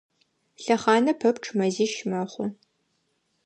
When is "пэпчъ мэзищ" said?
1.19-1.93